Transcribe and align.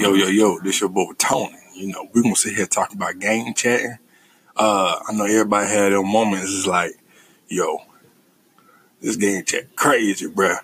Yo, 0.00 0.14
yo, 0.14 0.28
yo, 0.28 0.58
this 0.60 0.80
your 0.80 0.88
boy 0.88 1.12
Tony. 1.18 1.58
You 1.74 1.88
know, 1.88 2.08
we're 2.14 2.22
gonna 2.22 2.34
sit 2.34 2.56
here 2.56 2.64
talking 2.64 2.96
about 2.96 3.18
game 3.18 3.52
chatting. 3.52 3.98
Uh, 4.56 4.98
I 5.06 5.12
know 5.12 5.26
everybody 5.26 5.68
had 5.68 5.92
their 5.92 6.02
moments. 6.02 6.46
It's 6.46 6.66
like, 6.66 6.92
yo, 7.48 7.82
this 9.02 9.16
game 9.16 9.44
chat 9.44 9.76
crazy, 9.76 10.26
bruh. 10.26 10.56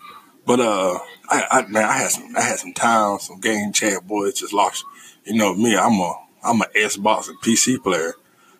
But 0.46 0.61
uh, 0.61 0.99
I, 1.29 1.45
I 1.50 1.67
man, 1.67 1.85
I 1.85 1.99
had 1.99 2.12
some, 2.12 2.35
I 2.35 2.41
had 2.41 2.59
some 2.59 2.72
time, 2.72 3.18
some 3.18 3.39
game 3.39 3.75
chat. 3.75 4.07
Boys 4.07 4.41
just 4.41 4.54
lost. 4.54 4.86
You 5.27 5.35
know 5.35 5.55
me, 5.55 5.77
I'm 5.77 6.00
a, 6.00 6.14
I'm 6.43 6.62
a 6.62 6.66
Xbox 6.75 7.29
and 7.29 7.39
PC 7.43 7.82
player. 7.82 8.14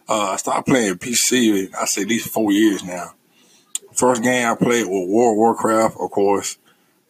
Uh, 0.07 0.33
I 0.33 0.37
started 0.37 0.67
playing 0.67 0.97
PC. 0.97 1.75
I 1.75 1.87
say 1.87 2.05
these 2.05 2.27
four 2.27 2.53
years 2.53 2.85
now. 2.85 3.15
First 3.95 4.23
game 4.23 4.47
I 4.47 4.55
played 4.55 4.85
was 4.85 5.09
World 5.09 5.39
Warcraft, 5.39 5.97
of 5.99 6.11
course, 6.11 6.59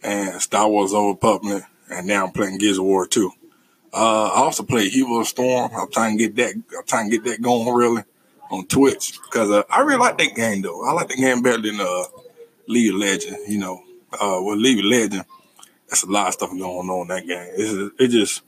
and 0.04 0.40
Star 0.40 0.68
Wars 0.68 0.94
Old 0.94 1.16
Republic, 1.16 1.64
and 1.90 2.06
now 2.06 2.26
I'm 2.26 2.32
playing 2.32 2.58
Gears 2.58 2.78
of 2.78 2.84
War 2.84 3.08
2. 3.08 3.32
Uh, 3.96 4.26
I 4.26 4.40
also 4.40 4.62
play 4.62 4.90
Hero 4.90 5.22
Storm. 5.22 5.70
I'm 5.74 5.90
trying 5.90 6.18
to 6.18 6.28
get 6.28 6.36
that. 6.36 6.54
I'm 6.54 6.84
trying 6.86 7.10
to 7.10 7.16
get 7.16 7.24
that 7.24 7.40
going 7.40 7.74
really 7.74 8.02
on 8.50 8.66
Twitch 8.66 9.18
because 9.24 9.50
uh, 9.50 9.62
I 9.70 9.80
really 9.80 9.98
like 9.98 10.18
that 10.18 10.34
game 10.34 10.60
though. 10.60 10.86
I 10.86 10.92
like 10.92 11.08
the 11.08 11.16
game 11.16 11.40
better 11.40 11.62
than 11.62 11.80
uh, 11.80 12.04
League 12.68 12.92
of 12.92 13.00
Legends. 13.00 13.48
You 13.48 13.58
know, 13.58 13.82
uh, 14.12 14.38
with 14.42 14.58
League 14.58 14.80
of 14.80 14.84
Legends, 14.84 15.24
that's 15.88 16.02
a 16.02 16.10
lot 16.10 16.28
of 16.28 16.34
stuff 16.34 16.50
going 16.50 16.90
on 16.90 17.02
in 17.02 17.08
that 17.08 17.26
game. 17.26 17.54
It's, 17.56 17.94
it 17.98 18.08
just 18.08 18.42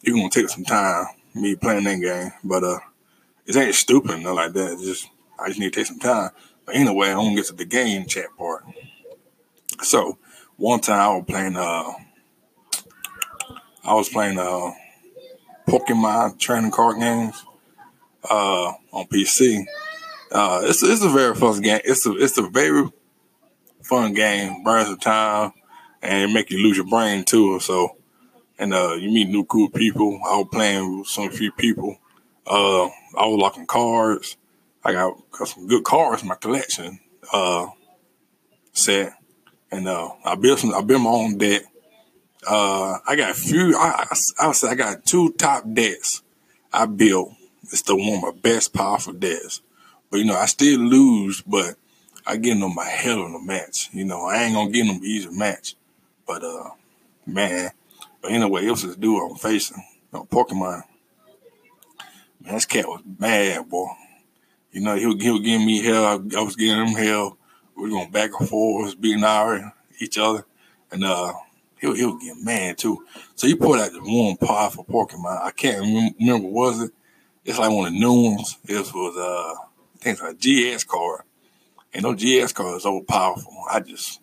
you're 0.00 0.16
gonna 0.16 0.30
take 0.30 0.48
some 0.48 0.64
time 0.64 1.08
me 1.34 1.56
playing 1.56 1.84
that 1.84 2.00
game, 2.00 2.32
but 2.42 2.64
uh, 2.64 2.78
it 3.44 3.54
ain't 3.54 3.74
stupid 3.74 4.22
nothing 4.22 4.34
like 4.34 4.54
that. 4.54 4.72
It's 4.72 4.82
just 4.82 5.10
I 5.38 5.48
just 5.48 5.60
need 5.60 5.74
to 5.74 5.80
take 5.80 5.88
some 5.88 5.98
time. 5.98 6.30
But 6.64 6.74
anyway, 6.74 7.10
I'm 7.10 7.18
gonna 7.18 7.34
get 7.34 7.44
to 7.46 7.52
the 7.52 7.66
game 7.66 8.06
chat 8.06 8.34
part. 8.38 8.64
So 9.82 10.16
one 10.56 10.80
time 10.80 11.00
I 11.00 11.14
was 11.16 11.24
playing 11.28 11.56
uh 11.56 11.92
I 13.84 13.92
was 13.92 14.08
playing 14.08 14.38
uh 14.38 14.70
Pokemon 15.66 16.38
trading 16.38 16.70
card 16.70 16.98
games 16.98 17.44
uh 18.28 18.72
on 18.92 19.06
PC. 19.06 19.64
Uh 20.30 20.62
it's 20.64 20.82
it's 20.82 21.02
a 21.02 21.08
very 21.08 21.34
fun 21.34 21.60
game. 21.60 21.80
It's 21.84 22.06
a 22.06 22.12
it's 22.16 22.38
a 22.38 22.48
very 22.48 22.88
fun 23.82 24.14
game, 24.14 24.62
burns 24.62 24.88
of 24.88 25.00
time 25.00 25.52
and 26.02 26.30
it 26.30 26.32
make 26.32 26.50
you 26.50 26.58
lose 26.58 26.76
your 26.76 26.86
brain 26.86 27.24
too. 27.24 27.58
So 27.60 27.96
and 28.58 28.72
uh 28.72 28.94
you 28.94 29.10
meet 29.10 29.28
new 29.28 29.44
cool 29.44 29.68
people. 29.70 30.20
I 30.24 30.36
was 30.36 30.48
playing 30.52 30.98
with 30.98 31.08
some 31.08 31.30
few 31.30 31.52
people. 31.52 31.98
Uh 32.46 32.84
I 33.16 33.26
was 33.26 33.38
locking 33.40 33.66
cards. 33.66 34.36
I 34.84 34.92
got, 34.92 35.16
got 35.32 35.48
some 35.48 35.66
good 35.66 35.82
cards 35.82 36.22
in 36.22 36.28
my 36.28 36.36
collection 36.36 37.00
uh 37.32 37.66
set. 38.72 39.14
And 39.70 39.88
uh 39.88 40.10
I 40.24 40.36
built 40.36 40.60
some 40.60 40.74
I 40.74 40.80
built 40.82 41.02
my 41.02 41.10
own 41.10 41.38
deck. 41.38 41.62
Uh 42.46 42.98
I 43.06 43.16
got 43.16 43.30
a 43.30 43.34
few 43.34 43.76
I 43.76 44.06
I, 44.10 44.48
I 44.48 44.52
say 44.52 44.68
I 44.68 44.74
got 44.74 45.04
two 45.04 45.32
top 45.32 45.64
decks 45.72 46.22
I 46.72 46.86
built. 46.86 47.32
It's 47.64 47.82
the 47.82 47.96
one 47.96 48.18
of 48.18 48.22
my 48.22 48.40
best 48.40 48.72
powerful 48.72 49.12
decks. 49.12 49.60
But 50.10 50.18
you 50.18 50.26
know, 50.26 50.36
I 50.36 50.46
still 50.46 50.78
lose, 50.78 51.42
but 51.42 51.74
I 52.26 52.36
get 52.36 52.58
them 52.58 52.74
my 52.74 52.84
hell 52.84 53.26
of 53.26 53.34
a 53.34 53.40
match. 53.40 53.88
You 53.92 54.04
know, 54.04 54.26
I 54.26 54.44
ain't 54.44 54.54
gonna 54.54 54.70
get 54.70 54.86
them 54.86 55.00
easy 55.02 55.30
match. 55.30 55.74
But 56.26 56.44
uh 56.44 56.70
man, 57.26 57.70
but 58.22 58.32
anyway, 58.32 58.66
it 58.66 58.70
was 58.70 58.82
this 58.82 58.96
dude 58.96 59.22
I'm 59.22 59.36
facing, 59.36 59.82
you 60.12 60.18
know, 60.18 60.24
Pokemon. 60.24 60.82
Man, 62.42 62.54
this 62.54 62.66
cat 62.66 62.86
was 62.86 63.02
mad, 63.18 63.68
boy. 63.68 63.88
You 64.72 64.82
know, 64.82 64.94
he 64.94 65.06
was, 65.06 65.22
he 65.22 65.30
was 65.30 65.40
giving 65.40 65.66
me 65.66 65.82
hell. 65.82 66.04
I, 66.04 66.12
I 66.14 66.42
was 66.42 66.56
giving 66.56 66.86
him 66.86 66.94
hell. 66.94 67.38
We 67.76 67.84
were 67.84 67.88
going 67.88 68.10
back 68.10 68.30
and 68.38 68.48
forth, 68.48 69.00
beating 69.00 69.24
our 69.24 69.72
each 70.00 70.18
other. 70.18 70.44
And 70.90 71.04
uh, 71.04 71.32
he, 71.78 71.94
he 71.94 72.04
was 72.06 72.22
getting 72.22 72.44
mad 72.44 72.78
too. 72.78 73.04
So 73.34 73.46
he 73.46 73.54
pulled 73.54 73.78
out 73.78 73.92
the 73.92 74.00
one 74.00 74.36
powerful 74.36 74.84
Pokemon. 74.84 75.42
I 75.42 75.50
can't 75.50 75.80
remember, 75.80 76.14
remember 76.18 76.48
was 76.48 76.82
it. 76.82 76.92
It's 77.44 77.58
like 77.58 77.70
one 77.70 77.86
of 77.86 77.92
the 77.92 77.98
new 77.98 78.32
ones. 78.32 78.58
It 78.66 78.92
was, 78.92 79.16
uh, 79.16 79.60
I 79.60 79.98
think 79.98 80.18
it's 80.20 80.74
a 80.74 80.76
GS 80.78 80.84
card. 80.84 81.22
And 81.94 82.02
no 82.02 82.14
GS 82.14 82.52
card 82.52 82.76
is 82.76 82.82
so 82.82 83.00
powerful. 83.02 83.52
I 83.70 83.80
just, 83.80 84.20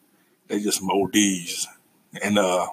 they 0.48 0.60
just 0.60 0.82
some. 0.82 1.74
And 2.22 2.38
uh, 2.38 2.68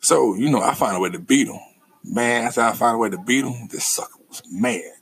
so, 0.00 0.34
you 0.34 0.48
know, 0.50 0.62
I 0.62 0.74
find 0.74 0.96
a 0.96 1.00
way 1.00 1.10
to 1.10 1.18
beat 1.18 1.48
him. 1.48 1.58
Man, 2.04 2.44
after 2.44 2.60
I 2.60 2.72
find 2.72 2.94
a 2.94 2.98
way 2.98 3.10
to 3.10 3.18
beat 3.18 3.44
him, 3.44 3.68
this 3.68 3.84
sucker 3.84 4.20
was 4.28 4.42
mad. 4.50 4.92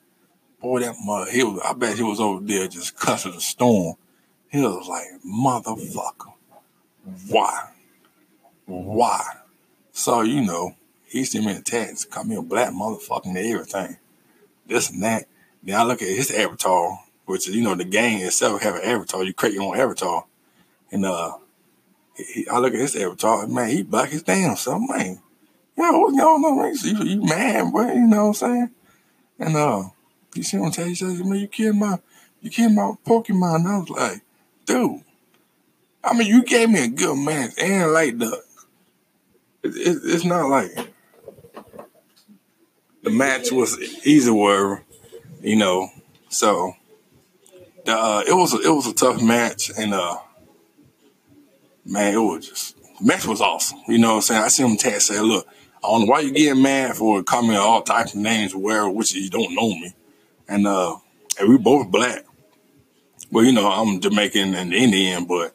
Boy, 0.61 0.81
that 0.81 0.95
mother, 1.05 1.31
he 1.31 1.45
was, 1.45 1.61
I 1.63 1.75
bet 1.75 1.97
he 1.97 2.03
was 2.03 2.21
over 2.21 2.43
there 2.43 2.67
just 2.67 2.97
cussing 2.97 3.33
the 3.33 3.41
storm. 3.41 3.97
He 4.49 4.61
was 4.61 4.89
like, 4.89 5.05
motherfucker, 5.23 6.33
why? 7.29 7.74
Why? 8.67 9.23
So, 9.93 10.23
you 10.23 10.43
know, 10.43 10.75
he 11.07 11.25
sent 11.25 11.45
me 11.45 11.53
a 11.53 11.61
text, 11.61 12.11
called 12.11 12.29
me 12.29 12.37
a 12.37 12.43
black 12.43 12.71
motherfucker 12.73 13.27
and 13.27 13.39
everything. 13.39 13.97
This 14.67 14.91
and 14.91 15.03
that. 15.03 15.27
Then 15.63 15.81
I 15.81 15.85
look 15.85 16.03
at 16.03 16.09
his 16.09 16.31
avatar, 16.31 16.99
which 17.27 17.49
is, 17.49 17.55
you 17.55 17.63
know, 17.63 17.75
the 17.75 17.85
game 17.85 18.25
itself 18.25 18.63
have 18.63 18.75
an 18.75 18.83
avatar. 18.83 19.23
You 19.23 19.33
create 19.33 19.55
your 19.55 19.65
own 19.65 19.79
avatar. 19.79 20.25
And 20.91 21.05
uh, 21.05 21.37
he, 22.17 22.47
I 22.49 22.59
look 22.59 22.75
at 22.75 22.81
his 22.81 22.97
avatar, 22.97 23.47
man, 23.47 23.71
he 23.71 23.83
black 23.83 24.13
as 24.13 24.23
damn. 24.23 24.57
So, 24.57 24.79
man, 24.79 25.21
yo, 25.77 25.99
what's 25.99 26.17
going 26.17 26.45
on, 26.45 26.59
man? 26.59 26.75
You, 26.83 27.05
you 27.05 27.23
mad, 27.23 27.73
bro? 27.73 27.93
You 27.93 28.07
know 28.07 28.27
what 28.27 28.29
I'm 28.29 28.35
saying? 28.35 28.71
And 29.39 29.57
uh, 29.57 29.83
you 30.35 30.43
see 30.43 30.59
what 30.59 30.67
I'm 30.67 30.73
saying? 30.73 30.89
He 30.91 30.95
says, 30.95 31.25
man, 31.25 31.39
you 31.39 31.49
killed 31.49 31.77
my, 31.77 31.99
you 32.41 32.51
killed 32.51 32.73
my 32.73 32.93
Pokemon. 33.07 33.57
And 33.57 33.69
I 33.69 33.79
was 33.79 33.91
like, 33.91 34.21
dude, 34.65 35.03
I 36.03 36.17
mean, 36.17 36.29
you 36.29 36.45
gave 36.45 36.69
me 36.71 36.85
a 36.85 36.89
good 36.89 37.17
match, 37.17 37.53
and 37.59 37.93
like 37.93 38.19
the, 38.19 38.43
it, 39.65 39.77
it, 39.77 39.99
it's 40.05 40.25
not 40.25 40.49
like 40.49 40.93
the 43.03 43.11
match 43.11 43.51
was 43.51 43.79
easy, 44.07 44.31
whatever, 44.31 44.83
you 45.41 45.57
know. 45.57 45.91
So, 46.29 46.75
the, 47.85 47.93
uh, 47.93 48.23
it 48.27 48.35
was 48.35 48.55
a, 48.55 48.61
it 48.61 48.75
was 48.75 48.87
a 48.87 48.95
tough 48.95 49.23
match, 49.23 49.71
and 49.77 49.95
uh, 49.95 50.19
man, 51.85 52.15
it 52.15 52.19
was 52.19 52.49
just 52.49 52.77
match 53.01 53.27
was 53.27 53.41
awesome. 53.41 53.81
You 53.89 53.99
know 53.99 54.11
what 54.11 54.15
I'm 54.17 54.23
saying? 54.23 54.43
I 54.43 54.49
see 54.49 54.65
him 54.65 54.77
text 54.77 55.09
say, 55.09 55.21
look, 55.21 55.47
I 55.83 55.89
don't 55.89 56.01
know 56.01 56.07
why 56.07 56.21
you 56.21 56.33
getting 56.33 56.63
mad 56.63 56.97
for 56.97 57.23
coming 57.23 57.57
all 57.57 57.83
types 57.83 58.15
of 58.15 58.21
names 58.21 58.55
where 58.55 58.89
which 58.89 59.15
you 59.15 59.29
don't 59.29 59.55
know 59.55 59.69
me. 59.69 59.95
And 60.49 60.67
uh 60.67 60.97
and 61.39 61.49
we 61.49 61.59
both 61.59 61.91
black. 61.91 62.25
Well, 63.31 63.45
you 63.45 63.53
know, 63.53 63.69
I'm 63.69 64.01
Jamaican 64.01 64.55
and 64.55 64.73
Indian, 64.73 65.25
but 65.25 65.55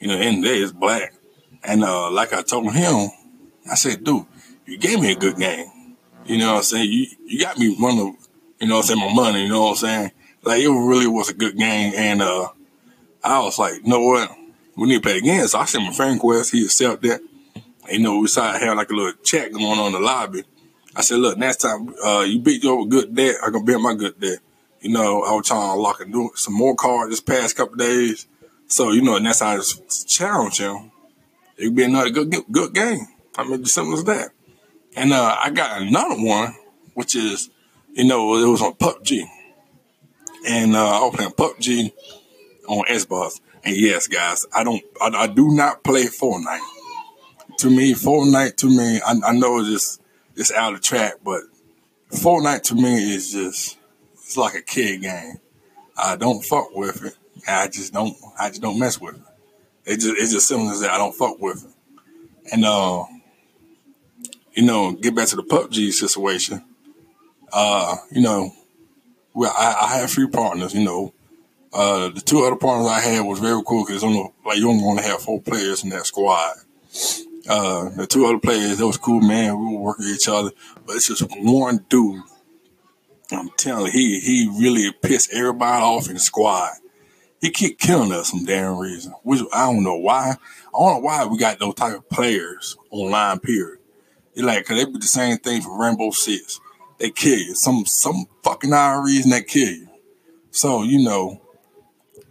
you 0.00 0.08
know, 0.08 0.16
in 0.16 0.40
the 0.40 0.48
day 0.48 0.58
it's 0.58 0.72
black. 0.72 1.14
And 1.62 1.84
uh 1.84 2.10
like 2.10 2.32
I 2.32 2.42
told 2.42 2.72
him, 2.72 3.10
I 3.70 3.74
said, 3.74 4.04
dude, 4.04 4.26
you 4.66 4.78
gave 4.78 5.00
me 5.00 5.12
a 5.12 5.16
good 5.16 5.36
game. 5.36 5.96
You 6.24 6.38
know 6.38 6.52
what 6.52 6.58
I'm 6.58 6.62
saying? 6.62 6.90
You 6.92 7.06
you 7.26 7.40
got 7.40 7.58
me 7.58 7.74
one 7.78 7.98
of 7.98 8.14
you 8.60 8.68
know 8.68 8.76
what 8.76 8.90
I'm 8.90 8.96
saying, 8.96 9.00
my 9.00 9.14
money, 9.14 9.42
you 9.44 9.48
know 9.48 9.62
what 9.62 9.70
I'm 9.70 9.76
saying? 9.76 10.12
Like 10.42 10.62
it 10.62 10.68
really 10.68 11.06
was 11.06 11.30
a 11.30 11.34
good 11.34 11.56
game 11.56 11.92
and 11.96 12.22
uh 12.22 12.48
I 13.24 13.40
was 13.40 13.58
like, 13.58 13.74
you 13.74 13.88
know 13.88 14.00
what? 14.00 14.30
We 14.76 14.88
need 14.88 14.96
to 14.96 15.00
play 15.00 15.18
again. 15.18 15.48
So 15.48 15.58
I 15.58 15.64
sent 15.64 15.84
my 15.84 15.92
friend 15.92 16.20
Quest. 16.20 16.52
he 16.52 16.64
accepted 16.64 17.10
that. 17.10 17.20
You 17.90 18.00
know, 18.00 18.18
we 18.18 18.28
started 18.28 18.58
having 18.58 18.76
like 18.76 18.90
a 18.90 18.94
little 18.94 19.12
chat 19.24 19.52
going 19.52 19.78
on 19.78 19.86
in 19.86 19.92
the 19.92 20.00
lobby. 20.00 20.44
I 20.94 21.00
said, 21.00 21.18
look, 21.18 21.38
next 21.38 21.58
time 21.58 21.94
uh, 22.04 22.20
you 22.20 22.38
beat 22.40 22.62
your 22.62 22.86
good 22.86 23.14
debt, 23.14 23.36
I 23.44 23.50
can 23.50 23.64
beat 23.64 23.80
my 23.80 23.94
good 23.94 24.20
debt. 24.20 24.38
You 24.80 24.90
know, 24.90 25.22
I 25.22 25.32
was 25.32 25.46
trying 25.46 25.74
to 25.74 25.80
lock 25.80 26.00
and 26.00 26.12
do 26.12 26.30
some 26.34 26.54
more 26.54 26.74
cards 26.76 27.10
this 27.10 27.20
past 27.20 27.56
couple 27.56 27.76
days. 27.76 28.26
So, 28.66 28.92
you 28.92 29.02
know, 29.02 29.16
and 29.16 29.26
that's 29.26 29.40
how 29.40 29.50
I 29.50 29.56
just 29.56 30.08
challenge 30.08 30.58
him, 30.58 30.92
It'd 31.56 31.74
be 31.74 31.84
another 31.84 32.10
good 32.10 32.32
good 32.50 32.72
game. 32.74 33.06
I 33.38 33.44
mean, 33.44 33.64
simple 33.64 33.94
as 33.94 34.04
that. 34.04 34.30
And 34.94 35.12
uh, 35.12 35.36
I 35.42 35.50
got 35.50 35.80
another 35.80 36.16
one, 36.16 36.54
which 36.94 37.16
is, 37.16 37.48
you 37.92 38.04
know, 38.04 38.36
it 38.36 38.46
was 38.46 38.60
on 38.60 38.74
PUBG. 38.74 39.22
And 40.46 40.76
uh, 40.76 40.86
I 40.86 41.00
was 41.04 41.14
playing 41.14 41.30
PUBG 41.32 41.92
on 42.68 42.84
Xbox. 42.84 43.40
And 43.64 43.76
yes, 43.76 44.06
guys, 44.06 44.44
I 44.54 44.64
don't, 44.64 44.82
I, 45.00 45.08
I 45.14 45.26
do 45.26 45.54
not 45.54 45.82
play 45.82 46.04
Fortnite 46.04 46.60
to 47.58 47.70
me, 47.70 47.92
Fortnite 47.92 48.56
to 48.56 48.66
me, 48.66 49.00
I, 49.04 49.14
I 49.26 49.32
know 49.32 49.58
it's 49.58 49.68
just 49.68 50.02
it's 50.36 50.52
out 50.52 50.74
of 50.74 50.80
track, 50.80 51.14
but 51.24 51.42
Fortnite 52.10 52.62
to 52.64 52.74
me 52.74 53.14
is 53.14 53.32
just 53.32 53.76
it's 54.14 54.36
like 54.36 54.54
a 54.54 54.62
kid 54.62 55.02
game. 55.02 55.38
I 55.96 56.16
don't 56.16 56.44
fuck 56.44 56.74
with 56.74 57.04
it. 57.04 57.16
I 57.46 57.68
just 57.68 57.92
don't 57.92 58.16
I 58.38 58.48
just 58.48 58.62
don't 58.62 58.78
mess 58.78 59.00
with 59.00 59.16
it. 59.16 59.22
It 59.84 59.96
just 59.96 60.16
it's 60.16 60.32
just 60.32 60.48
simple 60.48 60.70
as 60.70 60.80
that. 60.80 60.90
I 60.90 60.98
don't 60.98 61.14
fuck 61.14 61.40
with 61.40 61.64
it. 61.64 62.52
And 62.52 62.64
uh, 62.64 63.04
you 64.58 64.64
know, 64.64 64.90
get 64.90 65.14
back 65.14 65.28
to 65.28 65.36
the 65.36 65.44
PUBG 65.44 65.92
situation. 65.92 66.64
Uh, 67.52 67.94
you 68.10 68.20
know, 68.20 68.50
well, 69.32 69.54
I, 69.56 69.76
I 69.82 69.98
had 69.98 70.10
three 70.10 70.26
partners. 70.26 70.74
You 70.74 70.84
know, 70.84 71.14
uh, 71.72 72.08
the 72.08 72.20
two 72.20 72.40
other 72.40 72.56
partners 72.56 72.88
I 72.88 72.98
had 72.98 73.20
was 73.20 73.38
very 73.38 73.62
cool 73.64 73.86
because 73.86 74.02
like 74.02 74.58
you 74.58 74.68
only 74.68 74.82
want 74.82 74.98
to 74.98 75.04
have 75.04 75.22
four 75.22 75.40
players 75.40 75.84
in 75.84 75.90
that 75.90 76.06
squad. 76.06 76.56
Uh, 77.48 77.90
the 77.90 78.08
two 78.08 78.26
other 78.26 78.40
players, 78.40 78.78
that 78.78 78.86
was 78.86 78.96
cool, 78.96 79.20
man. 79.20 79.60
We 79.60 79.76
were 79.76 79.80
working 79.80 80.06
with 80.06 80.16
each 80.16 80.28
other, 80.28 80.50
but 80.84 80.96
it's 80.96 81.06
just 81.06 81.22
one 81.36 81.86
dude. 81.88 82.20
I'm 83.30 83.50
telling 83.50 83.86
you, 83.86 83.92
he 83.92 84.18
he 84.18 84.50
really 84.58 84.90
pissed 84.90 85.32
everybody 85.32 85.84
off 85.84 86.08
in 86.08 86.14
the 86.14 86.20
squad. 86.20 86.72
He 87.40 87.50
keep 87.50 87.78
killing 87.78 88.10
us 88.10 88.30
some 88.32 88.44
damn 88.44 88.76
reason. 88.76 89.12
Which 89.22 89.40
I 89.54 89.66
don't 89.66 89.84
know 89.84 89.98
why. 89.98 90.30
I 90.30 90.78
don't 90.78 90.94
know 90.94 90.98
why 90.98 91.26
we 91.26 91.38
got 91.38 91.60
those 91.60 91.74
type 91.74 91.94
of 91.94 92.08
players 92.08 92.76
online. 92.90 93.38
Period. 93.38 93.77
You 94.38 94.44
like, 94.44 94.64
cause 94.66 94.78
they 94.78 94.84
be 94.84 95.00
the 95.00 95.06
same 95.06 95.36
thing 95.38 95.62
for 95.62 95.76
Rainbow 95.76 96.12
Six. 96.12 96.60
They 96.98 97.10
kill 97.10 97.40
you. 97.40 97.56
Some 97.56 97.84
some 97.86 98.26
fucking 98.44 98.72
odd 98.72 99.04
reason 99.04 99.32
they 99.32 99.42
kill 99.42 99.68
you. 99.68 99.88
So, 100.52 100.84
you 100.84 101.02
know, 101.02 101.42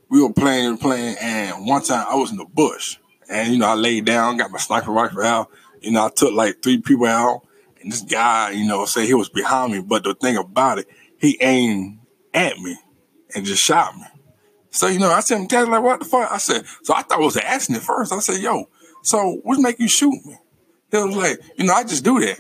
we 0.08 0.24
were 0.24 0.32
playing 0.32 0.78
playing, 0.78 1.18
and 1.20 1.68
one 1.68 1.84
time 1.84 2.08
I 2.10 2.16
was 2.16 2.32
in 2.32 2.38
the 2.38 2.46
bush. 2.46 2.96
And, 3.30 3.52
you 3.52 3.60
know, 3.60 3.68
I 3.68 3.74
laid 3.74 4.06
down, 4.06 4.38
got 4.38 4.52
my 4.52 4.58
sniper 4.58 4.90
rifle 4.90 5.22
out. 5.22 5.50
You 5.82 5.92
know, 5.92 6.06
I 6.06 6.10
took 6.10 6.32
like 6.32 6.64
three 6.64 6.80
people 6.80 7.08
out. 7.08 7.42
And 7.82 7.92
this 7.92 8.04
guy, 8.04 8.52
you 8.52 8.66
know, 8.66 8.86
say 8.86 9.06
he 9.06 9.14
was 9.14 9.28
behind 9.28 9.74
me. 9.74 9.82
But 9.82 10.06
the 10.06 10.16
thing 10.16 10.38
about 10.38 10.80
it, 10.80 10.88
he 11.20 11.38
aimed 11.42 12.00
at 12.34 12.58
me 12.58 12.78
and 13.36 13.46
just 13.46 13.62
shot 13.62 13.98
me. 13.98 14.06
So, 14.72 14.88
you 14.88 15.00
know, 15.00 15.12
I 15.12 15.20
said, 15.20 15.46
I'm 15.54 15.70
like, 15.70 15.84
what 15.84 16.00
the 16.00 16.06
fuck? 16.06 16.32
I 16.32 16.38
said, 16.38 16.64
so 16.84 16.96
I 16.96 17.02
thought 17.02 17.20
it 17.20 17.26
was 17.26 17.36
an 17.36 17.44
accident 17.44 17.84
first. 17.84 18.14
I 18.14 18.20
said, 18.20 18.42
yo, 18.42 18.70
so 19.04 19.42
what 19.44 19.60
make 19.60 19.78
you 19.78 19.90
shoot 19.90 20.26
me? 20.26 20.38
He 20.92 20.98
was 20.98 21.16
like, 21.16 21.40
you 21.58 21.66
know, 21.66 21.74
I 21.74 21.84
just 21.84 22.04
do 22.04 22.20
that. 22.20 22.40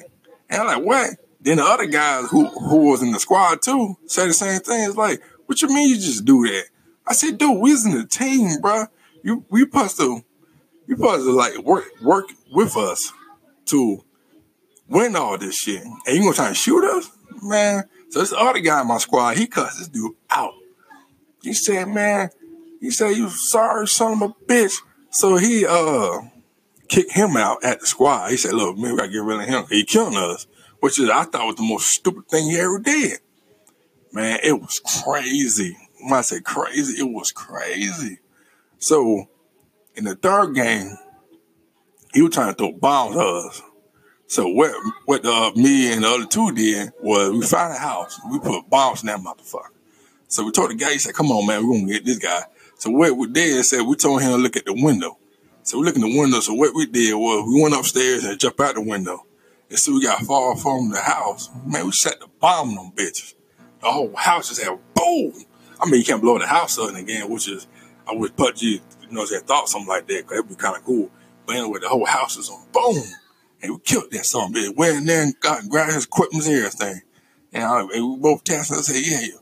And 0.50 0.62
I'm 0.62 0.68
like, 0.68 0.86
what? 0.86 1.10
Then 1.42 1.58
the 1.58 1.64
other 1.64 1.86
guys 1.86 2.30
who, 2.30 2.46
who 2.48 2.90
was 2.90 3.02
in 3.02 3.12
the 3.12 3.20
squad 3.20 3.62
too 3.62 3.96
said 4.06 4.30
the 4.30 4.34
same 4.34 4.60
thing. 4.60 4.88
It's 4.88 4.98
like, 4.98 5.22
what 5.46 5.62
you 5.62 5.68
mean 5.70 5.90
you 5.90 5.96
just 5.96 6.26
do 6.26 6.44
that? 6.48 6.66
I 7.06 7.14
said, 7.14 7.38
dude, 7.38 7.60
we 7.60 7.72
was 7.72 7.86
in 7.86 7.98
the 7.98 8.06
team, 8.06 8.60
bro. 8.62 8.86
You 9.24 9.46
we 9.50 9.62
supposed 9.62 9.98
to 9.98 10.24
you 10.88 10.96
supposed 10.96 11.26
to 11.26 11.32
like 11.32 11.58
work 11.60 11.86
work 12.02 12.26
with 12.52 12.76
us 12.78 13.12
to 13.68 14.04
win 14.88 15.16
all 15.16 15.38
this 15.38 15.58
shit. 15.58 15.84
And 15.84 16.16
you 16.16 16.22
gonna 16.22 16.34
try 16.34 16.48
and 16.48 16.58
shoot 16.58 16.84
us? 16.84 17.10
Man. 17.42 17.84
So 18.10 18.20
this 18.20 18.34
other 18.34 18.60
guy 18.60 18.82
in 18.82 18.88
my 18.88 18.98
squad, 18.98 19.38
he 19.38 19.48
cussed 19.48 19.80
this 19.80 19.90
dude 19.90 20.14
out. 20.30 20.54
He 21.42 21.54
said, 21.54 21.90
man, 21.90 22.30
he 22.80 22.90
said, 22.90 23.12
you 23.12 23.30
sorry 23.30 23.88
son 23.88 24.14
of 24.14 24.22
a 24.22 24.34
bitch. 24.46 24.76
So 25.12 25.38
he 25.38 25.66
uh 25.66 26.20
kicked 26.88 27.12
him 27.12 27.38
out 27.38 27.63
at 27.63 27.80
the 27.80 27.88
squad. 27.88 28.30
He 28.31 28.38
said, 28.38 28.54
look, 28.54 28.78
maybe 28.78 29.00
I 29.01 29.07
get 29.07 29.24
rid 29.24 29.42
of 29.42 29.48
him. 29.48 29.66
He 29.69 29.84
killing 29.84 30.18
us. 30.18 30.48
Which 30.80 31.00
is 31.00 31.10
I 31.10 31.24
thought 31.24 31.48
was 31.48 31.56
the 31.56 31.63
most 31.63 31.88
stupid 31.88 32.28
thing 32.30 32.50
he 32.50 32.60
ever 32.60 32.80
did. 32.80 33.19
Man, 34.13 34.39
it 34.44 34.54
was 34.54 34.80
crazy. 35.04 35.75
When 36.01 36.13
I 36.13 36.22
say 36.22 36.39
crazy, 36.39 37.00
it 37.00 37.12
was 37.12 37.31
crazy. 37.31 38.19
So 38.78 39.28
in 39.95 40.04
the 40.04 40.16
third 40.16 40.54
game, 40.54 40.95
he 42.13 42.22
was 42.22 42.34
trying 42.34 42.50
to 42.50 42.54
throw 42.54 42.72
bombs 42.74 43.16
at 43.16 43.24
us. 43.24 43.62
So 44.28 44.48
what 44.48 44.72
what 45.06 45.25
uh, 45.25 45.51
me 45.56 45.92
and 45.92 46.04
the 46.04 46.10
other 46.10 46.25
two 46.25 46.51
did 46.51 46.92
was 47.01 47.31
we 47.31 47.42
found 47.42 47.74
a 47.74 47.80
house. 47.80 48.19
We 48.30 48.40
put 48.40 48.69
bombs 48.69 49.01
in 49.01 49.07
that 49.07 49.19
motherfucker. 49.19 49.69
So 50.28 50.44
we 50.45 50.51
told 50.51 50.72
the 50.72 50.75
guy, 50.75 50.92
he 50.92 51.00
said, 51.00 51.16
come 51.16 51.31
on, 51.31 51.48
man, 51.48 51.63
we're 51.63 51.74
going 51.74 51.88
to 51.88 51.94
get 51.94 52.06
this 52.06 52.19
guy. 52.19 52.42
So 52.75 52.92
what 52.92 53.16
we 53.16 53.28
did 53.28 53.63
said, 53.63 53.81
we 53.81 53.95
told 53.95 54.22
him 54.22 54.31
to 54.31 54.38
look 54.38 54.57
at 54.57 54.66
the 54.66 54.74
window. 54.74 55.18
So 55.68 55.78
we 55.80 55.84
look 55.84 55.98
in 55.98 56.02
the 56.02 56.18
window. 56.18 56.40
So 56.40 56.54
what 56.54 56.74
we 56.74 56.86
did 56.86 57.14
was 57.14 57.46
we 57.46 57.62
went 57.62 57.75
upstairs 57.75 58.24
and 58.24 58.40
jumped 58.40 58.62
out 58.62 58.75
the 58.75 58.81
window. 58.81 59.25
And 59.69 59.78
so 59.78 59.92
we 59.92 60.02
got 60.02 60.22
far 60.22 60.56
from 60.56 60.92
the 60.92 61.02
house. 61.02 61.50
Man, 61.66 61.86
we 61.86 61.92
set 61.92 62.22
the 62.22 62.28
bomb 62.40 62.69
on 62.69 62.75
them 62.75 62.92
bitches. 62.96 63.34
The 63.81 63.92
whole 63.92 64.16
house 64.16 64.48
just 64.48 64.64
had 64.64 64.80
boom. 64.94 65.34
I 65.78 65.86
mean, 65.86 66.00
you 66.00 66.06
can't 66.06 66.22
blow 66.22 66.40
the 66.40 66.48
house 66.48 66.80
up 66.80 66.96
again, 66.96 67.30
which 67.30 67.50
is, 67.50 67.68
I 68.10 68.16
would 68.16 68.38
put 68.38 68.62
you, 68.62 68.80
know, 69.12 69.25
they 69.25 69.40
thought 69.40 69.68
something 69.68 69.90
like 69.90 70.08
that, 70.08 70.24
because 70.24 70.38
it'd 70.38 70.48
be 70.48 70.56
kind 70.56 70.78
of 70.78 70.86
cool. 70.86 71.12
But 71.46 71.58
anyway, 71.58 71.80
the 71.81 71.90
whole 71.90 72.06
house 72.06 72.38
is 72.38 72.50
on 72.50 72.66
boom. 72.72 73.04
And 73.62 73.74
we 73.74 73.80
killed 73.80 74.10
that 74.12 74.25
son 74.25 74.54
bitch. 74.54 74.74
Went 74.74 75.00
in 75.00 75.06
there 75.06 75.24
and 75.24 75.38
got, 75.42 75.68
grabbed 75.68 75.92
his 75.92 76.06
equipment 76.06 76.46
and 76.46 76.56
everything. 76.56 77.02
And, 77.52 77.64
I, 77.66 77.81
and 77.81 78.10
we 78.10 78.18
both 78.22 78.46
tested 78.46 78.78
and 78.78 78.86
said, 78.86 79.06
yeah, 79.06 79.19
you, 79.19 79.40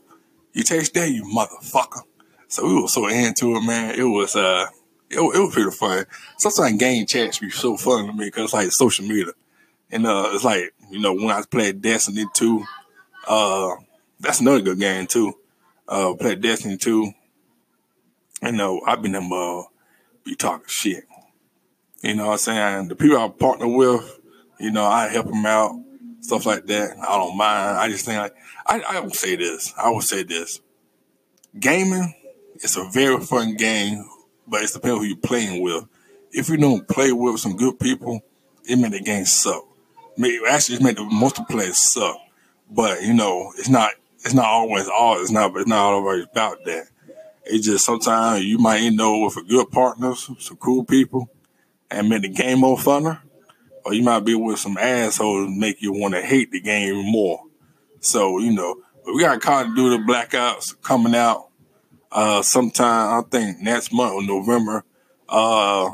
you 0.54 0.64
taste 0.64 0.92
that, 0.94 1.08
you 1.08 1.22
motherfucker. 1.22 2.02
So 2.48 2.66
we 2.66 2.82
were 2.82 2.88
so 2.88 3.06
into 3.06 3.54
it, 3.54 3.60
man. 3.60 3.94
It 3.94 4.02
was, 4.02 4.34
uh, 4.34 4.66
it, 5.10 5.18
it 5.18 5.20
was 5.20 5.54
pretty 5.54 5.70
fun. 5.70 6.04
Sometimes 6.38 6.78
game 6.78 7.06
chats 7.06 7.38
be 7.38 7.50
so 7.50 7.76
fun 7.76 8.06
to 8.06 8.12
me 8.12 8.26
because 8.26 8.44
it's 8.44 8.54
like 8.54 8.72
social 8.72 9.06
media. 9.06 9.32
And, 9.90 10.06
uh, 10.06 10.30
it's 10.32 10.44
like, 10.44 10.74
you 10.90 10.98
know, 10.98 11.14
when 11.14 11.30
I 11.30 11.42
played 11.48 11.80
Destiny 11.80 12.26
2, 12.34 12.64
uh, 13.28 13.70
that's 14.20 14.40
another 14.40 14.60
good 14.60 14.78
game 14.78 15.06
too. 15.06 15.34
Uh, 15.88 16.14
played 16.14 16.40
Destiny 16.40 16.76
2. 16.76 17.12
You 18.42 18.52
know, 18.52 18.80
I've 18.86 19.02
been 19.02 19.12
them, 19.12 19.32
uh, 19.32 19.62
be 20.24 20.34
talking 20.34 20.66
shit. 20.68 21.04
You 22.02 22.14
know 22.14 22.26
what 22.26 22.32
I'm 22.32 22.38
saying? 22.38 22.88
The 22.88 22.96
people 22.96 23.18
I 23.18 23.28
partner 23.28 23.68
with, 23.68 24.20
you 24.60 24.70
know, 24.70 24.84
I 24.84 25.08
help 25.08 25.26
them 25.26 25.46
out, 25.46 25.80
stuff 26.20 26.46
like 26.46 26.66
that. 26.66 26.96
I 26.98 27.16
don't 27.16 27.36
mind. 27.36 27.78
I 27.78 27.88
just 27.88 28.04
think 28.04 28.18
like, 28.18 28.34
I, 28.66 28.80
I 28.80 29.00
would 29.00 29.14
say 29.14 29.36
this. 29.36 29.72
I 29.76 29.90
would 29.90 30.02
say 30.02 30.22
this. 30.22 30.60
Gaming 31.58 32.14
is 32.56 32.76
a 32.76 32.84
very 32.92 33.18
fun 33.20 33.56
game, 33.56 34.04
but 34.46 34.62
it's 34.62 34.72
depending 34.72 35.00
who 35.00 35.06
you're 35.06 35.16
playing 35.16 35.62
with. 35.62 35.84
If 36.32 36.48
you 36.48 36.56
don't 36.56 36.86
play 36.88 37.12
with 37.12 37.40
some 37.40 37.56
good 37.56 37.78
people, 37.78 38.20
it 38.64 38.76
make 38.76 38.92
the 38.92 39.00
game 39.00 39.24
suck. 39.24 39.64
Actually, 40.48 40.76
it 40.76 40.82
make 40.82 40.96
the 40.96 41.02
multiplayer 41.02 41.74
suck. 41.74 42.16
But 42.70 43.02
you 43.02 43.14
know, 43.14 43.52
it's 43.58 43.68
not. 43.68 43.92
It's 44.24 44.34
not 44.34 44.46
always 44.46 44.88
all. 44.88 45.20
It's 45.20 45.30
not. 45.30 45.56
It's 45.56 45.68
not 45.68 45.92
always 45.92 46.24
about 46.24 46.64
that. 46.64 46.88
It's 47.44 47.64
just 47.64 47.84
sometimes 47.84 48.44
you 48.44 48.58
might 48.58 48.80
end 48.80 49.00
up 49.00 49.22
with 49.22 49.36
a 49.36 49.42
good 49.42 49.70
partner, 49.70 50.14
some 50.16 50.56
cool 50.56 50.84
people, 50.84 51.30
and 51.90 52.08
make 52.08 52.22
the 52.22 52.28
game 52.28 52.60
more 52.60 52.76
funner. 52.76 53.20
Or 53.84 53.94
you 53.94 54.02
might 54.02 54.24
be 54.24 54.34
with 54.34 54.58
some 54.58 54.76
assholes 54.76 55.48
make 55.48 55.80
you 55.80 55.92
want 55.92 56.14
to 56.14 56.22
hate 56.22 56.50
the 56.50 56.60
game 56.60 57.04
more. 57.04 57.44
So, 58.00 58.40
you 58.40 58.52
know, 58.52 58.82
we 59.06 59.20
got 59.20 59.40
Call 59.40 59.62
of 59.62 59.76
Duty 59.76 60.02
Black 60.04 60.34
Ops 60.34 60.72
coming 60.72 61.14
out 61.14 61.50
uh 62.16 62.42
sometime, 62.42 63.20
I 63.20 63.28
think 63.28 63.60
next 63.60 63.92
month 63.92 64.14
or 64.14 64.22
November. 64.22 64.84
Uh 65.28 65.90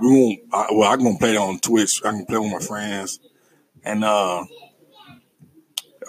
we 0.00 0.08
won't 0.08 0.38
well 0.72 0.92
I'm 0.92 1.02
gonna 1.02 1.18
play 1.18 1.34
it 1.34 1.38
on 1.38 1.58
Twitch. 1.58 2.02
I 2.04 2.10
can 2.10 2.26
play 2.26 2.38
with 2.38 2.52
my 2.52 2.60
friends. 2.60 3.18
And 3.84 4.04
uh 4.04 4.44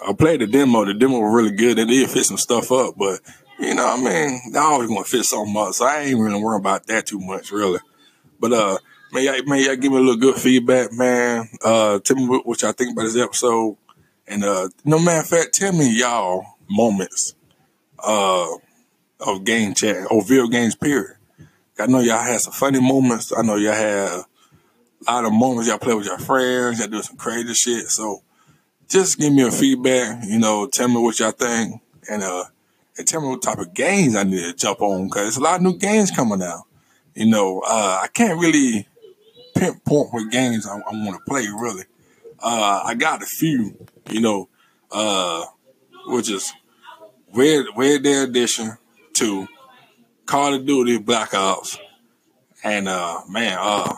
I 0.06 0.12
played 0.16 0.42
the 0.42 0.46
demo. 0.46 0.84
The 0.84 0.94
demo 0.94 1.18
was 1.18 1.34
really 1.34 1.56
good. 1.56 1.78
They 1.78 1.84
did 1.86 2.10
fit 2.10 2.24
some 2.24 2.36
stuff 2.36 2.70
up, 2.70 2.94
but 2.96 3.20
you 3.58 3.74
know, 3.74 3.84
what 3.84 4.00
I 4.00 4.02
mean, 4.02 4.52
they 4.52 4.58
always 4.58 4.88
gonna 4.88 5.04
fit 5.04 5.24
something 5.24 5.56
up. 5.56 5.72
So 5.72 5.86
I 5.86 6.00
ain't 6.00 6.20
really 6.20 6.40
worried 6.40 6.60
about 6.60 6.86
that 6.86 7.06
too 7.06 7.20
much, 7.20 7.50
really. 7.50 7.80
But 8.38 8.52
uh 8.52 8.78
may 9.12 9.24
y'all, 9.24 9.56
y'all 9.56 9.76
give 9.76 9.92
me 9.92 9.98
a 9.98 10.00
little 10.00 10.16
good 10.16 10.36
feedback, 10.36 10.92
man. 10.92 11.48
Uh 11.64 12.00
tell 12.00 12.16
me 12.16 12.28
what, 12.28 12.46
what 12.46 12.62
y'all 12.62 12.72
think 12.72 12.92
about 12.92 13.04
this 13.04 13.16
episode. 13.16 13.76
And 14.30 14.44
uh, 14.44 14.68
no 14.84 15.00
matter 15.00 15.20
of 15.20 15.26
fact, 15.26 15.54
tell 15.54 15.72
me 15.72 15.98
y'all 15.98 16.44
moments 16.70 17.34
uh, 18.02 18.46
of 19.20 19.44
game 19.44 19.74
chat 19.74 20.06
or 20.10 20.22
video 20.22 20.46
games. 20.46 20.74
Period. 20.74 21.16
I 21.78 21.86
know 21.86 22.00
y'all 22.00 22.22
had 22.22 22.40
some 22.40 22.52
funny 22.52 22.80
moments. 22.80 23.32
I 23.36 23.42
know 23.42 23.56
y'all 23.56 23.72
had 23.72 24.08
a 24.08 25.12
lot 25.12 25.24
of 25.24 25.32
moments 25.32 25.68
y'all 25.68 25.78
play 25.78 25.94
with 25.94 26.06
your 26.06 26.18
friends. 26.18 26.78
Y'all 26.78 26.88
do 26.88 27.02
some 27.02 27.16
crazy 27.16 27.54
shit. 27.54 27.88
So 27.88 28.22
just 28.88 29.18
give 29.18 29.32
me 29.32 29.42
a 29.42 29.50
feedback. 29.50 30.24
You 30.24 30.38
know, 30.38 30.66
tell 30.66 30.88
me 30.88 31.00
what 31.00 31.18
y'all 31.18 31.30
think, 31.30 31.80
and 32.10 32.22
uh, 32.22 32.44
and 32.98 33.06
tell 33.06 33.20
me 33.20 33.28
what 33.28 33.42
type 33.42 33.58
of 33.58 33.72
games 33.72 34.16
I 34.16 34.24
need 34.24 34.42
to 34.42 34.52
jump 34.52 34.82
on 34.82 35.06
because 35.06 35.22
there's 35.22 35.36
a 35.38 35.42
lot 35.42 35.56
of 35.56 35.62
new 35.62 35.76
games 35.76 36.10
coming 36.10 36.42
out. 36.42 36.64
You 37.14 37.26
know, 37.26 37.62
uh, 37.66 38.00
I 38.02 38.08
can't 38.08 38.38
really 38.38 38.86
pinpoint 39.54 40.12
what 40.12 40.30
games 40.30 40.66
I, 40.66 40.76
I 40.76 40.92
want 40.92 41.16
to 41.16 41.30
play 41.30 41.46
really. 41.46 41.84
Uh, 42.38 42.82
I 42.84 42.94
got 42.94 43.22
a 43.22 43.26
few, 43.26 43.76
you 44.08 44.20
know, 44.20 44.48
uh, 44.90 45.44
which 46.06 46.30
is 46.30 46.52
Red, 47.34 47.66
Red 47.76 48.02
Dead 48.02 48.28
Redemption 48.28 48.78
2, 49.20 49.46
Call 50.24 50.54
of 50.54 50.64
Duty 50.64 50.96
Black 50.96 51.34
Ops, 51.34 51.78
and, 52.64 52.88
uh, 52.88 53.20
man, 53.28 53.58
uh, 53.60 53.94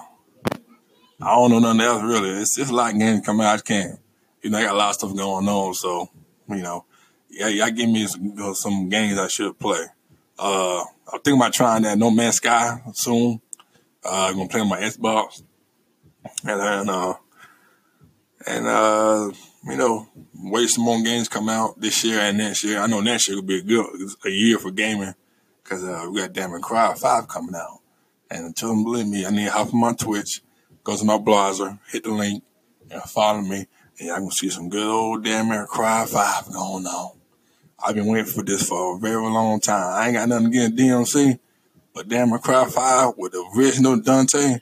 I 1.21 1.35
don't 1.37 1.53
know 1.53 1.61
nothing 1.61 1.81
else 1.81 2.03
really. 2.03 2.31
It's 2.31 2.57
just 2.57 2.73
a 2.73 2.75
lot 2.75 2.93
of 2.93 2.99
games 2.99 3.25
coming 3.25 3.47
out. 3.47 3.61
I 3.61 3.63
can't, 3.63 4.01
you 4.43 4.51
know, 4.51 4.59
I 4.59 4.65
got 4.65 4.75
a 4.75 4.79
lot 4.79 4.89
of 4.89 4.95
stuff 4.97 5.17
going 5.17 5.47
on. 5.47 5.75
So, 5.75 6.11
you 6.49 6.63
know, 6.63 6.87
yeah, 7.31 7.47
y'all 7.47 7.71
give 7.71 7.89
me 7.89 8.05
some, 8.09 8.55
some 8.55 8.89
games 8.89 9.17
I 9.17 9.29
should 9.29 9.57
play. 9.61 9.85
Uh, 10.37 10.81
I'm 11.13 11.21
thinking 11.21 11.41
about 11.41 11.53
trying 11.53 11.83
that 11.83 11.99
No 11.99 12.11
Man's 12.11 12.37
Sky 12.37 12.83
soon. 12.93 13.41
Uh, 14.05 14.27
I'm 14.29 14.35
gonna 14.35 14.49
play 14.49 14.61
on 14.61 14.69
my 14.69 14.81
Xbox. 14.81 15.45
And 16.45 16.61
then, 16.61 16.91
uh, 16.91 17.15
and, 18.49 18.67
uh, 18.67 19.31
you 19.65 19.77
know, 19.77 20.09
wait 20.35 20.69
some 20.69 20.85
more 20.85 21.03
games 21.03 21.29
come 21.29 21.49
out 21.49 21.81
this 21.81 22.05
year 22.05 22.19
and 22.19 22.39
next 22.39 22.65
year. 22.65 22.81
I 22.81 22.87
know 22.87 23.01
next 23.01 23.29
year 23.29 23.37
will 23.37 23.45
be 23.45 23.59
a 23.59 23.63
good 23.63 23.87
a 24.25 24.31
year 24.31 24.59
for 24.59 24.71
gaming 24.71 25.15
because 25.63 25.85
uh, 25.85 26.09
we 26.11 26.21
got 26.21 26.33
Damn 26.33 26.61
Cry 26.61 26.95
5 26.95 27.29
coming 27.29 27.55
out. 27.55 27.81
And 28.31 28.47
until 28.47 28.71
them 28.71 28.85
believe 28.85 29.07
me, 29.07 29.25
I 29.25 29.31
need 29.31 29.45
to 29.45 29.51
hop 29.51 29.73
on 29.73 29.81
my 29.81 29.93
Twitch, 29.93 30.43
go 30.83 30.97
to 30.97 31.05
my 31.05 31.19
browser, 31.19 31.79
hit 31.91 32.05
the 32.05 32.13
link, 32.13 32.43
and 32.91 33.03
follow 33.03 33.41
me. 33.41 33.67
And 33.99 34.09
y'all 34.09 34.17
can 34.17 34.31
see 34.31 34.49
some 34.49 34.69
good 34.69 34.87
old 34.87 35.25
Damn 35.25 35.67
Cry 35.67 36.07
5 36.07 36.53
going 36.53 36.87
on. 36.87 37.19
I've 37.85 37.95
been 37.95 38.07
waiting 38.07 38.27
for 38.27 38.43
this 38.43 38.69
for 38.69 38.97
a 38.97 38.99
very 38.99 39.23
long 39.23 39.61
time. 39.61 39.95
I 39.95 40.07
ain't 40.07 40.17
got 40.17 40.29
nothing 40.29 40.47
against 40.47 40.77
DMC, 40.77 41.39
but 41.95 42.09
Damn 42.09 42.37
Cry 42.39 42.69
5 42.69 43.15
with 43.17 43.33
the 43.33 43.45
original 43.57 44.01
Dante 44.01 44.59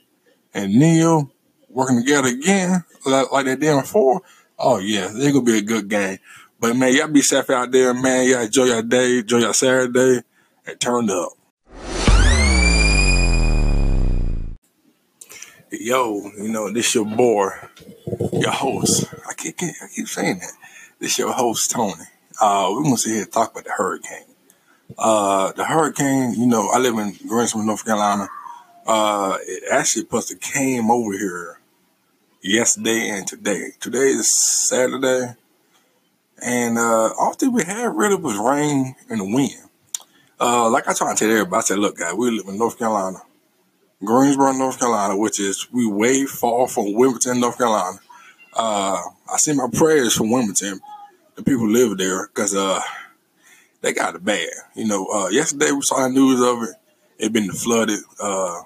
and 0.52 0.74
Nero 0.74 1.30
working 1.68 2.00
together 2.00 2.28
again, 2.28 2.84
like, 3.06 3.30
like 3.30 3.44
they 3.46 3.56
did 3.56 3.80
before, 3.80 4.22
oh 4.60 4.78
yeah, 4.78 5.08
it's 5.10 5.32
gonna 5.32 5.42
be 5.42 5.58
a 5.58 5.62
good 5.62 5.88
game. 5.88 6.18
But 6.60 6.76
man, 6.76 6.94
y'all 6.94 7.08
be 7.08 7.22
safe 7.22 7.48
out 7.50 7.72
there, 7.72 7.94
man. 7.94 8.28
Y'all 8.28 8.42
enjoy 8.42 8.64
your 8.64 8.82
day, 8.82 9.18
enjoy 9.18 9.38
your 9.38 9.54
Saturday, 9.54 10.22
and 10.66 10.80
turn 10.80 11.10
up. 11.10 11.32
Yo, 15.72 16.30
you 16.36 16.48
know, 16.48 16.70
this 16.70 16.94
your 16.94 17.06
boy, 17.06 17.48
your 18.32 18.50
host. 18.50 19.06
I 19.28 19.34
keep, 19.34 19.54
I 19.62 19.86
keep 19.94 20.08
saying 20.08 20.40
that. 20.40 20.52
This 20.98 21.18
your 21.18 21.32
host, 21.32 21.70
Tony. 21.70 21.94
Uh, 22.40 22.68
we're 22.72 22.82
gonna 22.82 22.98
sit 22.98 23.12
here 23.12 23.22
and 23.22 23.32
talk 23.32 23.52
about 23.52 23.64
the 23.64 23.70
hurricane. 23.70 24.24
Uh, 24.98 25.52
the 25.52 25.64
hurricane, 25.64 26.34
you 26.34 26.46
know, 26.46 26.68
I 26.70 26.78
live 26.78 26.98
in 26.98 27.16
Greensboro, 27.26 27.64
North 27.64 27.84
Carolina. 27.84 28.28
Uh, 28.86 29.38
it 29.42 29.62
actually 29.70 30.02
supposed 30.02 30.28
to 30.28 30.36
came 30.36 30.90
over 30.90 31.12
here 31.12 31.59
yesterday 32.42 33.10
and 33.10 33.26
today. 33.26 33.72
Today 33.80 34.08
is 34.08 34.30
Saturday. 34.30 35.34
And 36.42 36.78
uh, 36.78 37.10
all 37.18 37.34
that 37.38 37.50
we 37.50 37.64
had 37.64 37.94
really 37.94 38.16
was 38.16 38.38
rain 38.38 38.94
and 39.08 39.20
the 39.20 39.24
wind. 39.24 39.68
Uh, 40.40 40.70
like 40.70 40.88
I 40.88 40.94
try 40.94 41.12
to 41.12 41.18
tell 41.18 41.30
everybody, 41.30 41.58
I 41.58 41.60
said, 41.60 41.78
look, 41.78 41.98
guys, 41.98 42.14
we 42.14 42.30
live 42.30 42.48
in 42.48 42.56
North 42.56 42.78
Carolina. 42.78 43.18
Greensboro, 44.02 44.52
North 44.52 44.78
Carolina, 44.78 45.16
which 45.16 45.38
is 45.38 45.70
we 45.70 45.86
way 45.86 46.24
far 46.24 46.66
from 46.66 46.94
Wilmington, 46.94 47.40
North 47.40 47.58
Carolina. 47.58 47.98
Uh, 48.54 49.02
I 49.30 49.36
send 49.36 49.58
my 49.58 49.68
prayers 49.70 50.16
for 50.16 50.24
Wilmington, 50.24 50.80
the 51.34 51.42
people 51.42 51.66
who 51.66 51.72
live 51.72 51.98
there, 51.98 52.28
because 52.28 52.56
uh, 52.56 52.80
they 53.82 53.92
got 53.92 54.14
it 54.14 54.24
bad. 54.24 54.48
You 54.74 54.86
know, 54.86 55.06
uh, 55.06 55.28
yesterday 55.28 55.72
we 55.72 55.82
saw 55.82 56.02
the 56.02 56.08
news 56.08 56.40
of 56.40 56.62
it. 56.62 56.76
It 57.18 57.32
been 57.34 57.52
flooded. 57.52 58.00
Uh, 58.18 58.62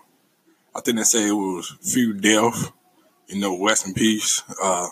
I 0.77 0.81
think 0.85 0.99
they 0.99 1.03
say 1.03 1.27
it 1.27 1.33
was 1.33 1.75
few 1.83 2.15
deaths. 2.15 2.71
You 3.29 3.41
know, 3.41 3.65
rest 3.65 3.87
in 3.87 3.95
peace. 3.95 4.43
Uh, 4.63 4.89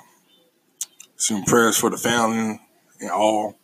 some 1.17 1.45
prayers 1.45 1.77
for 1.77 1.91
the 1.91 1.97
family 1.97 2.61
and 3.01 3.11
all. 3.11 3.57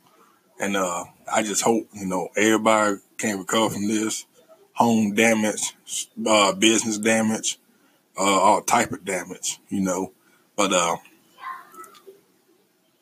And 0.61 0.77
uh, 0.77 1.05
I 1.33 1.43
just 1.43 1.63
hope 1.63 1.89
you 1.93 2.07
know 2.07 2.29
everybody 2.37 2.97
can 3.17 3.39
recover 3.39 3.75
from 3.75 3.89
this 3.89 4.27
home 4.73 5.15
damage, 5.15 5.77
uh, 6.25 6.53
business 6.53 6.99
damage, 6.99 7.59
uh, 8.17 8.23
all 8.23 8.63
type 8.63 8.93
of 8.93 9.05
damage, 9.05 9.59
you 9.69 9.81
know. 9.81 10.13
But 10.57 10.73
uh, 10.73 10.97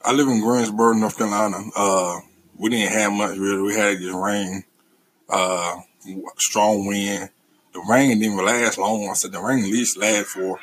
I 0.05 0.13
live 0.13 0.29
in 0.29 0.41
Greensboro, 0.41 0.93
North 0.95 1.19
Carolina. 1.19 1.59
Uh, 1.75 2.21
we 2.59 2.71
didn't 2.71 2.93
have 2.93 3.13
much 3.13 3.37
really. 3.37 3.63
We 3.63 3.75
had 3.75 3.99
just 3.99 4.15
rain, 4.15 4.65
uh, 5.29 5.77
strong 6.39 6.87
wind. 6.87 7.31
The 7.75 7.81
rain 7.89 8.19
didn't 8.19 8.43
last 8.43 8.79
long. 8.79 9.09
I 9.11 9.15
said 9.15 9.33
the 9.33 9.41
rain 9.41 9.65
at 9.65 9.71
least 9.71 9.99
last 9.99 10.29
for, 10.29 10.59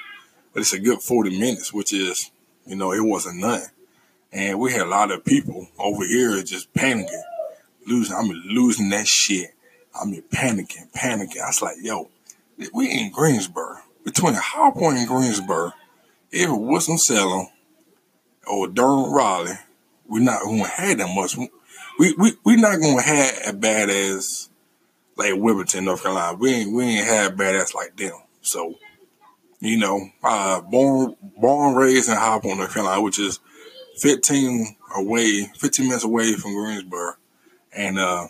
but 0.53 0.61
it's 0.61 0.73
a 0.73 0.79
good 0.79 1.01
40 1.01 1.39
minutes, 1.39 1.73
which 1.73 1.93
is, 1.93 2.31
you 2.65 2.75
know, 2.75 2.93
it 2.93 3.03
wasn't 3.03 3.39
nothing. 3.39 3.69
And 4.31 4.59
we 4.59 4.71
had 4.71 4.81
a 4.81 4.89
lot 4.89 5.11
of 5.11 5.25
people 5.25 5.67
over 5.77 6.05
here 6.05 6.41
just 6.43 6.73
panicking, 6.73 7.21
losing. 7.85 8.15
I 8.15 8.23
mean, 8.23 8.43
losing 8.47 8.89
that 8.89 9.07
shit. 9.07 9.51
I 9.99 10.05
mean, 10.05 10.23
panicking, 10.33 10.91
panicking. 10.91 11.41
I 11.41 11.47
was 11.47 11.61
like, 11.61 11.75
yo, 11.81 12.09
we 12.73 12.89
in 12.89 13.11
Greensboro. 13.11 13.77
Between 14.03 14.33
High 14.33 14.71
Point 14.71 14.97
and 14.97 15.07
Greensboro, 15.07 15.71
if 16.31 16.49
it 16.49 16.51
wasn't 16.51 16.99
selling 16.99 17.49
or 18.47 18.67
Durham 18.67 19.13
Raleigh, 19.13 19.59
we're 20.07 20.19
not 20.19 20.43
going 20.43 20.63
to 20.63 20.69
have 20.69 20.97
that 20.97 21.15
much. 21.15 21.37
We 21.99 22.13
we 22.17 22.33
we 22.43 22.55
not 22.55 22.79
going 22.81 22.97
to 22.97 23.03
have 23.03 23.33
as 23.45 23.53
bad 23.53 23.89
as 23.89 24.49
like 25.15 25.35
Wilmington, 25.35 25.85
North 25.85 26.03
Carolina. 26.03 26.37
We 26.37 26.53
ain't 26.53 26.73
we 26.73 26.83
ain't 26.83 27.07
have 27.07 27.37
bad 27.37 27.55
ass 27.55 27.73
like 27.73 27.95
them. 27.95 28.13
So, 28.41 28.75
you 29.63 29.77
know, 29.77 30.09
uh, 30.23 30.59
born 30.59 31.15
born 31.37 31.75
raised 31.75 32.09
in 32.09 32.15
High 32.15 32.39
Point, 32.39 32.57
North 32.57 32.73
Carolina, 32.73 33.01
which 33.01 33.17
is 33.17 33.39
15 33.99 34.75
away, 34.97 35.49
15 35.57 35.85
minutes 35.85 36.03
away 36.03 36.33
from 36.33 36.53
Greensboro, 36.53 37.13
and 37.71 37.97
uh, 37.97 38.27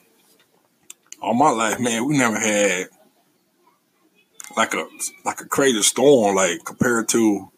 all 1.22 1.34
my 1.34 1.50
life, 1.50 1.80
man, 1.80 2.06
we 2.06 2.18
never 2.18 2.38
had 2.38 2.88
like 4.56 4.76
a 4.76 4.88
like 5.26 5.42
a 5.42 5.46
crazy 5.46 5.82
storm 5.82 6.36
like 6.36 6.64
compared 6.64 7.08
to 7.10 7.52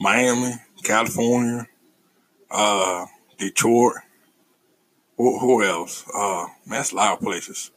Miami, 0.00 0.54
California, 0.82 1.66
uh, 2.50 3.04
Detroit. 3.36 3.96
Who, 5.18 5.38
who 5.38 5.64
else? 5.64 6.04
Uh, 6.14 6.46
man, 6.64 6.78
that's 6.78 6.92
a 6.92 6.96
lot 6.96 7.14
of 7.14 7.20
places. 7.20 7.72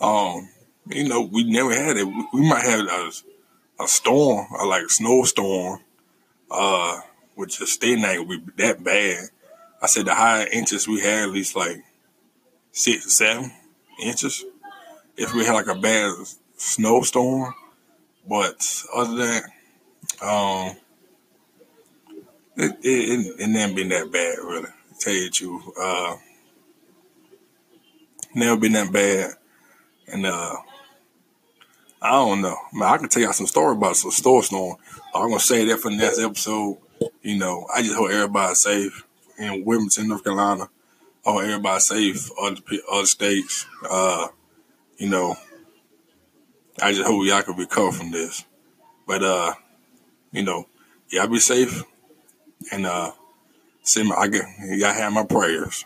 Um, 0.00 0.50
you 0.90 1.08
know, 1.08 1.22
we 1.22 1.44
never 1.44 1.72
had 1.72 1.96
it. 1.96 2.04
We, 2.04 2.26
we 2.34 2.48
might 2.48 2.64
have 2.64 2.80
a, 2.80 3.12
a 3.82 3.88
storm, 3.88 4.46
or 4.52 4.66
like 4.66 4.84
a 4.84 4.88
snowstorm, 4.88 5.80
uh, 6.50 7.00
which 7.34 7.58
just 7.58 7.72
state 7.72 7.98
night 7.98 8.26
would 8.26 8.56
be 8.56 8.64
that 8.64 8.82
bad. 8.82 9.24
I 9.80 9.86
said 9.86 10.06
the 10.06 10.14
higher 10.14 10.46
inches 10.52 10.86
we 10.86 11.00
had 11.00 11.24
at 11.24 11.30
least 11.30 11.56
like 11.56 11.82
six 12.70 13.06
or 13.06 13.10
seven 13.10 13.52
inches 14.00 14.44
if 15.16 15.34
we 15.34 15.44
had 15.44 15.54
like 15.54 15.66
a 15.66 15.74
bad 15.74 16.12
snowstorm. 16.56 17.54
But 18.28 18.84
other 18.94 19.16
than 19.16 19.42
that, 20.20 20.24
um, 20.24 20.76
it, 22.56 22.76
it, 22.82 22.86
it, 22.86 23.40
it 23.40 23.46
never 23.48 23.74
been 23.74 23.88
that 23.88 24.12
bad, 24.12 24.38
really. 24.38 24.70
Tell 25.00 25.12
you 25.12 25.24
the 25.24 25.30
truth. 25.30 25.62
Uh, 25.80 26.16
never 28.34 28.60
been 28.60 28.72
that 28.72 28.92
bad. 28.92 29.32
And, 30.06 30.26
uh, 30.26 30.56
I 32.02 32.10
don't 32.10 32.42
know. 32.42 32.56
Man, 32.72 32.92
I 32.92 32.98
can 32.98 33.08
tell 33.08 33.22
y'all 33.22 33.32
some 33.32 33.46
story 33.46 33.76
about 33.76 33.94
some 33.94 34.10
store 34.10 34.42
storm. 34.42 34.76
I'm 35.14 35.28
gonna 35.28 35.38
say 35.38 35.64
that 35.66 35.78
for 35.78 35.88
the 35.90 35.96
next 35.96 36.18
episode. 36.18 36.78
You 37.22 37.38
know, 37.38 37.66
I 37.72 37.82
just 37.82 37.94
hope 37.94 38.10
everybody's 38.10 38.60
safe 38.60 39.04
in 39.38 39.64
Wilmington, 39.64 40.08
North 40.08 40.24
Carolina. 40.24 40.68
I 41.24 41.32
hope 41.32 41.42
everybody's 41.44 41.86
safe 41.86 42.30
other 42.40 42.60
other 42.90 43.06
states. 43.06 43.66
Uh, 43.88 44.28
you 44.96 45.08
know, 45.08 45.36
I 46.82 46.92
just 46.92 47.06
hope 47.06 47.24
y'all 47.24 47.42
can 47.42 47.56
recover 47.56 47.92
from 47.92 48.10
this. 48.10 48.44
But 49.06 49.22
uh, 49.22 49.54
you 50.32 50.42
know, 50.42 50.66
y'all 51.08 51.28
be 51.28 51.38
safe 51.38 51.84
and 52.72 52.84
uh, 52.84 53.12
send 53.82 54.12
I 54.12 54.26
get 54.26 54.44
y'all 54.64 54.92
have 54.92 55.12
my 55.12 55.24
prayers. 55.24 55.84